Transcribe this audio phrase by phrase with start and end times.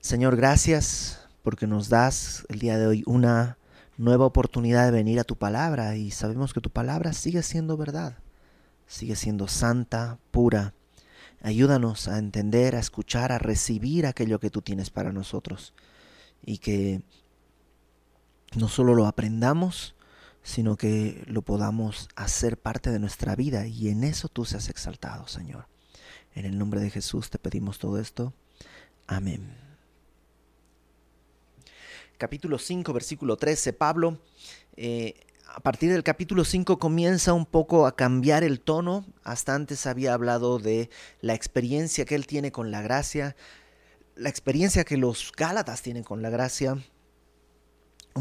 [0.00, 3.58] Señor, gracias porque nos das el día de hoy una
[3.98, 8.16] nueva oportunidad de venir a tu palabra y sabemos que tu palabra sigue siendo verdad,
[8.86, 10.72] sigue siendo santa, pura.
[11.42, 15.74] Ayúdanos a entender, a escuchar, a recibir aquello que tú tienes para nosotros
[16.46, 17.02] y que
[18.56, 19.94] no solo lo aprendamos,
[20.42, 25.28] sino que lo podamos hacer parte de nuestra vida y en eso tú seas exaltado,
[25.28, 25.66] Señor.
[26.34, 28.32] En el nombre de Jesús te pedimos todo esto.
[29.06, 29.69] Amén.
[32.20, 33.72] Capítulo 5, versículo 13.
[33.72, 34.18] Pablo,
[34.76, 35.14] eh,
[35.46, 39.06] a partir del capítulo 5 comienza un poco a cambiar el tono.
[39.24, 40.90] Hasta antes había hablado de
[41.22, 43.36] la experiencia que él tiene con la gracia,
[44.16, 46.76] la experiencia que los Gálatas tienen con la gracia,